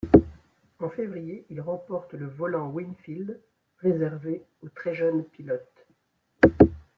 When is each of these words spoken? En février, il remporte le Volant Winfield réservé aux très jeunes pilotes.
En 0.79 0.89
février, 0.89 1.45
il 1.51 1.61
remporte 1.61 2.15
le 2.15 2.25
Volant 2.25 2.71
Winfield 2.71 3.39
réservé 3.81 4.41
aux 4.63 4.69
très 4.69 4.95
jeunes 4.95 5.23
pilotes. 5.25 5.85